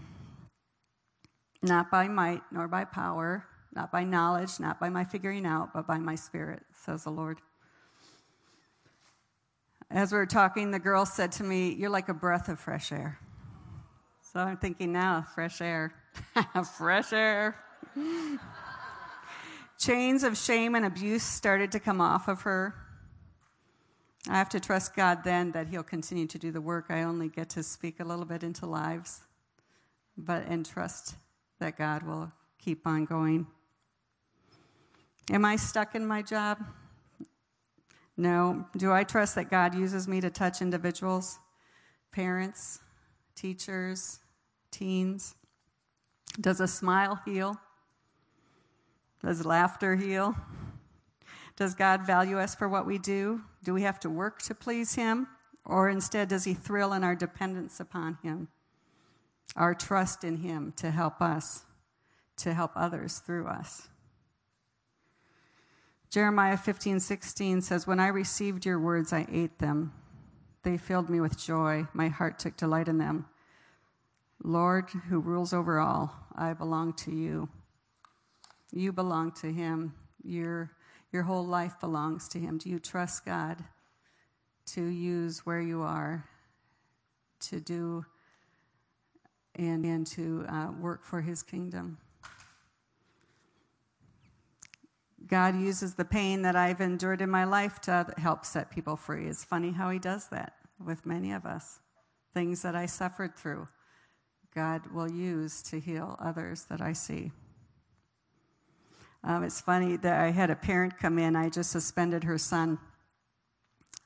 Not 1.63 1.91
by 1.91 2.09
might 2.09 2.43
nor 2.53 2.69
by 2.69 2.85
power, 2.85 3.45
not 3.75 3.91
by 3.91 4.05
knowledge, 4.05 4.61
not 4.61 4.79
by 4.79 4.89
my 4.89 5.05
figuring 5.05 5.47
out, 5.47 5.75
but 5.75 5.87
by 5.87 5.99
my 5.99 6.15
spirit, 6.15 6.63
says 6.73 7.05
the 7.05 7.11
Lord. 7.11 7.41
As 9.95 10.11
we 10.11 10.19
were 10.19 10.27
talking, 10.27 10.73
the 10.73 10.81
girl 10.81 11.07
said 11.07 11.31
to 11.33 11.45
me, 11.45 11.73
You're 11.73 11.89
like 11.89 12.09
a 12.09 12.15
breath 12.15 12.49
of 12.49 12.59
fresh 12.59 12.91
air. 12.91 13.17
So 14.33 14.41
I'm 14.41 14.57
thinking 14.57 14.93
now, 14.93 15.25
fresh 15.37 15.61
air. 15.61 15.95
fresh 16.77 17.13
air. 17.13 17.57
Chains 19.79 20.25
of 20.25 20.37
shame 20.37 20.75
and 20.75 20.85
abuse 20.85 21.23
started 21.23 21.71
to 21.73 21.79
come 21.79 22.01
off 22.01 22.27
of 22.27 22.43
her. 22.43 22.75
I 24.29 24.33
have 24.33 24.49
to 24.49 24.59
trust 24.59 24.97
God 24.97 25.23
then 25.23 25.53
that 25.53 25.69
He'll 25.69 25.85
continue 25.85 26.27
to 26.27 26.39
do 26.39 26.51
the 26.51 26.61
work. 26.61 26.87
I 26.89 27.05
only 27.05 27.29
get 27.29 27.51
to 27.51 27.63
speak 27.63 28.01
a 28.01 28.05
little 28.05 28.25
bit 28.25 28.43
into 28.43 28.67
lives, 28.67 29.21
but 30.17 30.45
and 30.49 30.67
trust 30.67 31.15
that 31.61 31.79
God 31.79 32.03
will 32.03 32.33
keep 32.59 32.85
on 32.85 33.05
going. 33.05 33.47
Am 35.31 35.45
I 35.45 35.55
stuck 35.55 35.95
in 35.95 36.05
my 36.05 36.21
job? 36.21 36.59
No. 38.17 38.67
Do 38.77 38.93
I 38.93 39.05
trust 39.05 39.35
that 39.35 39.51
God 39.51 39.75
uses 39.75 40.07
me 40.07 40.21
to 40.21 40.31
touch 40.31 40.63
individuals, 40.63 41.39
parents, 42.13 42.81
teachers, 43.35 44.21
teens? 44.71 45.35
Does 46.41 46.61
a 46.61 46.69
smile 46.69 47.21
heal? 47.25 47.59
Does 49.23 49.45
laughter 49.45 49.97
heal? 49.97 50.37
Does 51.57 51.75
God 51.75 52.05
value 52.05 52.39
us 52.39 52.55
for 52.55 52.69
what 52.69 52.87
we 52.87 52.99
do? 52.99 53.41
Do 53.63 53.73
we 53.73 53.83
have 53.83 54.01
to 54.01 54.11
work 54.11 54.43
to 54.43 54.55
please 54.55 54.95
Him? 54.95 55.29
Or 55.65 55.89
instead, 55.89 56.29
does 56.29 56.45
He 56.45 56.55
thrill 56.55 56.93
in 56.93 57.05
our 57.05 57.15
dependence 57.15 57.81
upon 57.81 58.19
Him, 58.23 58.49
our 59.57 59.75
trust 59.75 60.25
in 60.25 60.37
Him 60.39 60.73
to 60.77 60.91
help 60.91 61.23
us, 61.23 61.65
to 62.39 62.53
help 62.53 62.73
others 62.75 63.19
through 63.19 63.47
us? 63.47 63.89
Jeremiah 66.11 66.57
15, 66.57 67.01
16 67.01 67.61
says, 67.63 67.87
When 67.87 67.99
I 67.99 68.09
received 68.09 68.65
your 68.65 68.79
words, 68.79 69.13
I 69.13 69.27
ate 69.31 69.59
them. 69.59 69.93
They 70.63 70.79
filled 70.79 71.11
me 71.11 71.21
with 71.21 71.39
joy. 71.39 71.87
My 71.93 72.09
heart 72.09 72.39
took 72.39 72.57
delight 72.57 72.89
in 72.89 72.99
them. 72.99 73.27
Lord, 74.43 74.91
who 75.09 75.21
rules 75.21 75.53
over 75.53 75.79
all, 75.79 76.15
I 76.35 76.53
belong 76.53 76.93
to 76.95 77.11
you. 77.11 77.49
You 78.73 78.93
belong 78.93 79.33
to 79.33 79.53
him. 79.53 79.95
Your, 80.23 80.71
your 81.13 81.23
whole 81.23 81.47
life 81.47 81.79
belongs 81.81 82.29
to 82.29 82.39
him. 82.39 82.59
Do 82.59 82.69
you 82.69 82.79
trust 82.79 83.25
God 83.25 83.63
to 84.67 84.83
use 84.83 85.45
where 85.47 85.61
you 85.61 85.83
are 85.83 86.25
to 87.41 87.61
do 87.61 88.05
and, 89.55 89.85
and 89.85 90.07
to 90.09 90.47
uh, 90.49 90.73
work 90.81 91.05
for 91.05 91.21
his 91.21 91.43
kingdom? 91.43 91.99
God 95.27 95.57
uses 95.57 95.95
the 95.95 96.05
pain 96.05 96.43
that 96.43 96.57
I've 96.57 96.81
endured 96.81 97.21
in 97.21 97.31
my 97.31 97.45
life 97.45 97.81
to 97.83 98.07
help 98.19 98.45
set 98.45 98.71
people 98.71 98.97
free. 98.97 99.27
It's 99.27 99.45
funny 99.45 99.73
how 99.73 99.91
He 99.91 99.99
does 99.99 100.29
that 100.29 100.55
with 100.85 101.07
many 101.07 101.33
of 101.33 101.47
us. 101.47 101.81
Things 102.35 102.63
that 102.63 102.75
I 102.75 102.87
suffered 102.87 103.37
through, 103.37 103.69
God 104.55 104.87
will 104.93 105.11
use 105.11 105.63
to 105.65 105.81
heal 105.81 106.19
others 106.21 106.65
that 106.65 106.81
I 106.81 106.93
see. 106.93 107.31
Um, 109.23 109.43
it's 109.43 109.61
funny 109.61 109.97
that 109.97 110.21
I 110.21 110.31
had 110.31 110.51
a 110.51 110.57
parent 110.57 110.99
come 110.99 111.19
in. 111.19 111.35
I 111.35 111.49
just 111.49 111.71
suspended 111.71 112.25
her 112.25 112.37
son. 112.37 112.79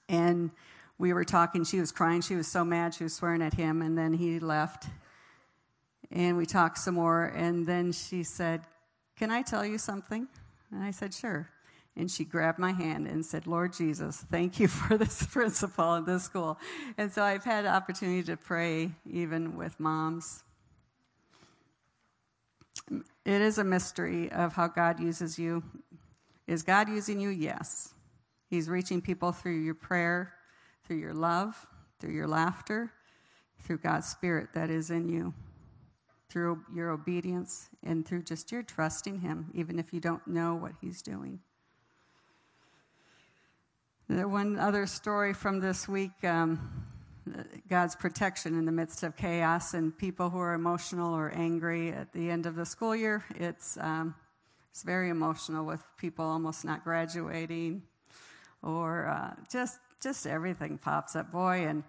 And 0.08 0.50
we 0.96 1.12
were 1.12 1.24
talking. 1.24 1.64
She 1.64 1.80
was 1.80 1.90
crying. 1.90 2.20
She 2.20 2.36
was 2.36 2.46
so 2.46 2.64
mad. 2.64 2.94
She 2.94 3.04
was 3.04 3.14
swearing 3.14 3.42
at 3.42 3.54
him. 3.54 3.82
And 3.82 3.98
then 3.98 4.12
he 4.12 4.38
left. 4.38 4.86
And 6.12 6.36
we 6.36 6.46
talked 6.46 6.78
some 6.78 6.94
more. 6.94 7.24
And 7.24 7.66
then 7.66 7.90
she 7.90 8.22
said, 8.22 8.62
Can 9.16 9.32
I 9.32 9.42
tell 9.42 9.66
you 9.66 9.76
something? 9.76 10.28
And 10.72 10.82
I 10.82 10.90
said, 10.90 11.14
Sure. 11.14 11.48
And 11.96 12.08
she 12.08 12.24
grabbed 12.24 12.60
my 12.60 12.70
hand 12.70 13.08
and 13.08 13.26
said, 13.26 13.48
Lord 13.48 13.72
Jesus, 13.72 14.24
thank 14.30 14.60
you 14.60 14.68
for 14.68 14.96
this 14.96 15.26
principal 15.26 15.96
in 15.96 16.04
this 16.04 16.22
school. 16.22 16.56
And 16.96 17.12
so 17.12 17.22
I've 17.22 17.44
had 17.44 17.66
opportunity 17.66 18.22
to 18.24 18.36
pray 18.36 18.92
even 19.10 19.56
with 19.56 19.78
moms. 19.80 20.44
It 22.88 23.02
is 23.42 23.58
a 23.58 23.64
mystery 23.64 24.30
of 24.30 24.52
how 24.52 24.68
God 24.68 25.00
uses 25.00 25.38
you. 25.38 25.62
Is 26.46 26.62
God 26.62 26.88
using 26.88 27.20
you? 27.20 27.30
Yes. 27.30 27.92
He's 28.48 28.68
reaching 28.68 29.02
people 29.02 29.32
through 29.32 29.58
your 29.58 29.74
prayer, 29.74 30.32
through 30.84 30.98
your 30.98 31.14
love, 31.14 31.66
through 31.98 32.12
your 32.12 32.28
laughter, 32.28 32.92
through 33.58 33.78
God's 33.78 34.06
Spirit 34.06 34.50
that 34.54 34.70
is 34.70 34.90
in 34.90 35.08
you 35.08 35.34
through 36.28 36.62
your 36.74 36.90
obedience 36.90 37.70
and 37.82 38.06
through 38.06 38.22
just 38.22 38.52
your 38.52 38.62
trusting 38.62 39.20
Him, 39.20 39.50
even 39.54 39.78
if 39.78 39.92
you 39.92 40.00
don't 40.00 40.26
know 40.26 40.54
what 40.54 40.72
He's 40.80 41.02
doing. 41.02 41.40
One 44.08 44.58
other 44.58 44.86
story 44.86 45.34
from 45.34 45.60
this 45.60 45.86
week 45.86 46.24
um, 46.24 46.86
God's 47.68 47.94
protection 47.94 48.58
in 48.58 48.64
the 48.64 48.72
midst 48.72 49.02
of 49.02 49.16
chaos 49.16 49.74
and 49.74 49.96
people 49.96 50.30
who 50.30 50.38
are 50.38 50.54
emotional 50.54 51.14
or 51.14 51.30
angry 51.34 51.92
at 51.92 52.12
the 52.12 52.30
end 52.30 52.46
of 52.46 52.54
the 52.54 52.64
school 52.64 52.94
year. 52.94 53.24
It's, 53.36 53.76
um, 53.80 54.14
it's 54.70 54.82
very 54.82 55.10
emotional 55.10 55.64
with 55.64 55.82
people 55.98 56.24
almost 56.24 56.64
not 56.64 56.84
graduating 56.84 57.82
or 58.62 59.08
uh, 59.08 59.34
just, 59.50 59.78
just 60.00 60.26
everything 60.26 60.78
pops 60.78 61.16
up. 61.16 61.30
Boy, 61.30 61.66
and 61.66 61.84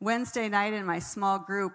Wednesday 0.00 0.48
night 0.48 0.72
in 0.72 0.84
my 0.84 0.98
small 0.98 1.38
group, 1.38 1.72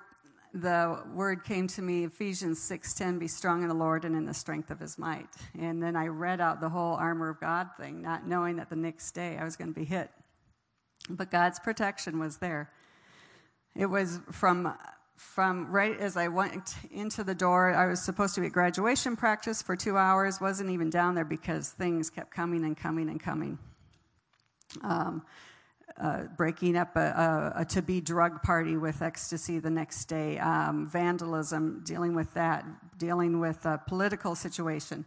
the 0.53 1.01
word 1.13 1.43
came 1.43 1.65
to 1.65 1.81
me 1.81 2.03
ephesians 2.03 2.59
6.10 2.59 3.19
be 3.19 3.27
strong 3.27 3.61
in 3.61 3.69
the 3.69 3.73
lord 3.73 4.03
and 4.03 4.15
in 4.15 4.25
the 4.25 4.33
strength 4.33 4.69
of 4.69 4.79
his 4.79 4.97
might. 4.97 5.29
And 5.57 5.81
then 5.81 5.95
i 5.95 6.07
read 6.07 6.41
out 6.41 6.59
the 6.59 6.69
whole 6.69 6.95
armor 6.95 7.29
of 7.29 7.39
god 7.39 7.69
thing 7.79 8.01
not 8.01 8.27
knowing 8.27 8.57
that 8.57 8.69
the 8.69 8.75
next 8.75 9.11
day 9.11 9.37
i 9.39 9.43
was 9.43 9.55
going 9.55 9.73
to 9.73 9.79
be 9.79 9.85
hit. 9.85 10.11
But 11.09 11.31
god's 11.31 11.59
protection 11.59 12.19
was 12.19 12.37
there. 12.37 12.69
It 13.75 13.85
was 13.85 14.19
from 14.31 14.73
from 15.15 15.71
right 15.71 15.99
as 15.99 16.17
i 16.17 16.27
went 16.27 16.75
into 16.89 17.23
the 17.23 17.35
door 17.35 17.73
i 17.75 17.85
was 17.85 18.01
supposed 18.01 18.33
to 18.33 18.41
be 18.41 18.47
at 18.47 18.53
graduation 18.53 19.15
practice 19.15 19.61
for 19.61 19.75
two 19.75 19.95
hours 19.95 20.41
wasn't 20.41 20.67
even 20.69 20.89
down 20.89 21.13
there 21.13 21.23
because 21.23 21.69
things 21.69 22.09
kept 22.09 22.31
coming 22.31 22.65
and 22.65 22.75
coming 22.75 23.07
and 23.07 23.19
coming. 23.19 23.59
Um, 24.81 25.23
uh, 25.99 26.23
breaking 26.37 26.77
up 26.77 26.95
a, 26.95 27.53
a, 27.55 27.61
a, 27.61 27.65
to 27.65 27.81
be 27.81 27.99
drug 28.01 28.41
party 28.41 28.77
with 28.77 29.01
ecstasy 29.01 29.59
the 29.59 29.69
next 29.69 30.05
day, 30.05 30.37
um, 30.39 30.87
vandalism, 30.87 31.81
dealing 31.83 32.13
with 32.13 32.33
that, 32.33 32.65
dealing 32.97 33.39
with 33.39 33.65
a 33.65 33.81
political 33.87 34.35
situation. 34.35 35.05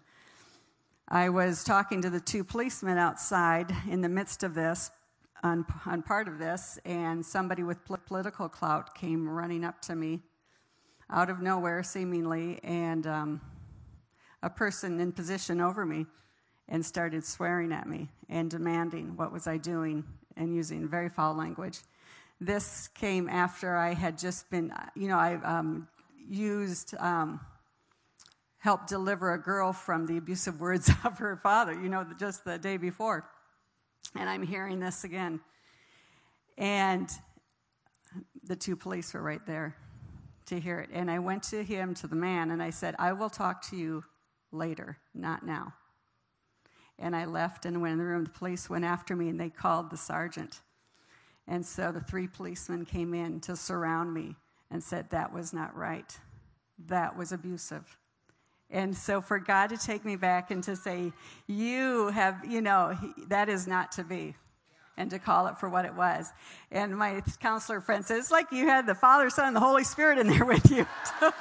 I 1.08 1.28
was 1.28 1.64
talking 1.64 2.02
to 2.02 2.10
the 2.10 2.20
two 2.20 2.44
policemen 2.44 2.98
outside 2.98 3.74
in 3.90 4.00
the 4.00 4.08
midst 4.08 4.42
of 4.42 4.54
this, 4.54 4.90
on, 5.42 5.66
on 5.86 6.02
part 6.02 6.28
of 6.28 6.38
this, 6.38 6.78
and 6.84 7.24
somebody 7.24 7.62
with 7.62 7.84
political 8.06 8.48
clout 8.48 8.94
came 8.94 9.28
running 9.28 9.64
up 9.64 9.80
to 9.82 9.94
me 9.94 10.20
out 11.10 11.28
of 11.28 11.40
nowhere, 11.40 11.82
seemingly, 11.82 12.58
and 12.64 13.06
um, 13.06 13.40
a 14.42 14.50
person 14.50 14.98
in 15.00 15.12
position 15.12 15.60
over 15.60 15.84
me 15.84 16.06
and 16.68 16.84
started 16.84 17.24
swearing 17.24 17.72
at 17.72 17.86
me 17.86 18.08
and 18.28 18.50
demanding 18.50 19.16
what 19.16 19.32
was 19.32 19.46
I 19.46 19.58
doing 19.58 20.04
and 20.36 20.54
using 20.54 20.88
very 20.88 21.08
foul 21.08 21.34
language. 21.34 21.80
This 22.40 22.88
came 22.94 23.28
after 23.28 23.76
I 23.76 23.94
had 23.94 24.18
just 24.18 24.50
been, 24.50 24.72
you 24.94 25.08
know, 25.08 25.18
I 25.18 25.36
um, 25.36 25.88
used, 26.28 26.94
um, 26.98 27.40
helped 28.58 28.88
deliver 28.88 29.32
a 29.34 29.38
girl 29.40 29.72
from 29.72 30.06
the 30.06 30.16
abusive 30.16 30.60
words 30.60 30.90
of 31.04 31.18
her 31.18 31.36
father, 31.36 31.72
you 31.72 31.88
know, 31.88 32.06
just 32.18 32.44
the 32.44 32.58
day 32.58 32.76
before. 32.76 33.28
And 34.16 34.28
I'm 34.28 34.42
hearing 34.42 34.80
this 34.80 35.04
again. 35.04 35.40
And 36.58 37.08
the 38.44 38.56
two 38.56 38.76
police 38.76 39.14
were 39.14 39.22
right 39.22 39.44
there. 39.46 39.76
to 40.46 40.60
hear 40.60 40.80
it. 40.80 40.90
And 40.92 41.10
I 41.10 41.18
went 41.18 41.42
to 41.44 41.64
him, 41.64 41.94
to 41.94 42.06
the 42.06 42.16
man, 42.16 42.50
and 42.50 42.62
I 42.62 42.70
said, 42.70 42.94
I 42.98 43.12
will 43.14 43.30
talk 43.30 43.62
to 43.70 43.76
you 43.76 44.04
later, 44.52 44.98
not 45.14 45.44
now. 45.44 45.72
And 46.98 47.14
I 47.16 47.24
left 47.24 47.66
and 47.66 47.82
went 47.82 47.92
in 47.92 47.98
the 47.98 48.04
room. 48.04 48.24
The 48.24 48.30
police 48.30 48.70
went 48.70 48.84
after 48.84 49.16
me 49.16 49.28
and 49.28 49.38
they 49.38 49.50
called 49.50 49.90
the 49.90 49.96
sergeant. 49.96 50.60
And 51.46 51.64
so 51.64 51.92
the 51.92 52.00
three 52.00 52.26
policemen 52.26 52.84
came 52.84 53.12
in 53.14 53.40
to 53.40 53.56
surround 53.56 54.14
me 54.14 54.36
and 54.70 54.82
said, 54.82 55.10
That 55.10 55.32
was 55.32 55.52
not 55.52 55.76
right. 55.76 56.18
That 56.86 57.16
was 57.16 57.32
abusive. 57.32 57.96
And 58.70 58.96
so 58.96 59.20
for 59.20 59.38
God 59.38 59.68
to 59.70 59.76
take 59.76 60.04
me 60.04 60.16
back 60.16 60.50
and 60.50 60.62
to 60.64 60.74
say, 60.74 61.12
You 61.46 62.08
have, 62.08 62.44
you 62.44 62.60
know, 62.60 62.96
that 63.28 63.48
is 63.48 63.66
not 63.66 63.92
to 63.92 64.04
be 64.04 64.34
and 64.96 65.10
to 65.10 65.18
call 65.18 65.48
it 65.48 65.58
for 65.58 65.68
what 65.68 65.84
it 65.84 65.94
was. 65.94 66.32
And 66.70 66.96
my 66.96 67.22
counselor 67.40 67.80
friend 67.80 68.04
says, 68.04 68.18
It's 68.18 68.30
like 68.30 68.50
you 68.52 68.66
had 68.66 68.86
the 68.86 68.94
Father, 68.94 69.28
Son, 69.28 69.48
and 69.48 69.56
the 69.56 69.60
Holy 69.60 69.84
Spirit 69.84 70.18
in 70.18 70.28
there 70.28 70.44
with 70.44 70.70
you, 70.70 70.86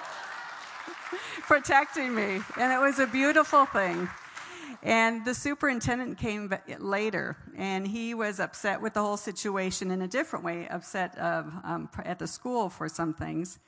protecting 1.43 2.13
me. 2.13 2.41
And 2.59 2.73
it 2.73 2.79
was 2.79 2.99
a 2.99 3.07
beautiful 3.07 3.65
thing. 3.65 4.09
And 4.83 5.23
the 5.23 5.33
superintendent 5.33 6.17
came 6.17 6.53
later, 6.77 7.37
and 7.55 7.87
he 7.87 8.13
was 8.13 8.41
upset 8.41 8.81
with 8.81 8.93
the 8.93 9.01
whole 9.01 9.15
situation 9.15 9.91
in 9.91 10.01
a 10.01 10.09
different 10.09 10.43
way, 10.43 10.67
upset 10.67 11.17
um, 11.17 11.89
at 12.03 12.19
the 12.19 12.27
school 12.27 12.69
for 12.69 12.89
some 12.89 13.13
things. 13.13 13.59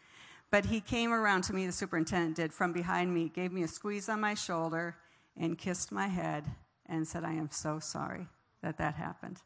But 0.52 0.66
he 0.66 0.82
came 0.82 1.14
around 1.14 1.46
to 1.46 1.54
me, 1.54 1.66
the 1.66 1.72
superintendent 1.72 2.36
did, 2.36 2.54
from 2.54 2.74
behind 2.74 3.14
me, 3.14 3.30
gave 3.30 3.54
me 3.54 3.64
a 3.64 3.68
squeeze 3.68 4.10
on 4.10 4.20
my 4.20 4.34
shoulder, 4.34 4.98
and 5.38 5.58
kissed 5.58 5.90
my 5.90 6.08
head, 6.08 6.44
and 6.86 7.08
said, 7.08 7.24
I 7.24 7.32
am 7.32 7.50
so 7.50 7.80
sorry 7.80 8.28
that 8.62 8.78
that 8.80 8.96
happened. 8.96 9.42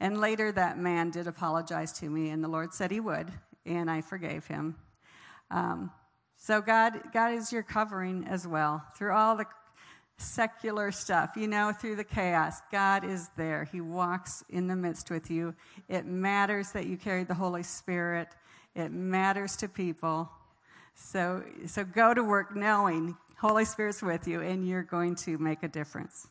And 0.00 0.20
later, 0.20 0.50
that 0.52 0.76
man 0.76 1.10
did 1.10 1.28
apologize 1.28 1.92
to 2.00 2.10
me, 2.10 2.30
and 2.30 2.42
the 2.42 2.48
Lord 2.48 2.74
said 2.74 2.90
he 2.90 2.98
would, 2.98 3.32
and 3.64 3.88
I 3.88 4.00
forgave 4.00 4.46
him. 4.46 4.74
Um, 5.52 5.92
so 6.36 6.60
God, 6.60 7.00
God 7.12 7.32
is 7.32 7.52
your 7.52 7.62
covering 7.62 8.26
as 8.28 8.44
well 8.44 8.84
through 8.96 9.12
all 9.12 9.36
the 9.36 9.46
secular 10.18 10.90
stuff, 10.92 11.36
you 11.36 11.46
know, 11.46 11.72
through 11.72 11.96
the 11.96 12.04
chaos. 12.04 12.60
God 12.72 13.04
is 13.04 13.28
there. 13.36 13.64
He 13.64 13.80
walks 13.80 14.42
in 14.48 14.66
the 14.66 14.76
midst 14.76 15.10
with 15.10 15.30
you. 15.30 15.54
It 15.88 16.06
matters 16.06 16.72
that 16.72 16.86
you 16.86 16.96
carry 16.96 17.24
the 17.24 17.34
Holy 17.34 17.62
Spirit. 17.62 18.28
It 18.74 18.92
matters 18.92 19.56
to 19.56 19.68
people. 19.68 20.30
So, 20.94 21.42
so 21.66 21.84
go 21.84 22.14
to 22.14 22.24
work 22.24 22.56
knowing 22.56 23.16
Holy 23.38 23.66
Spirit's 23.66 24.02
with 24.02 24.26
you, 24.26 24.40
and 24.40 24.66
you're 24.66 24.82
going 24.82 25.14
to 25.16 25.36
make 25.36 25.62
a 25.62 25.68
difference. 25.68 26.28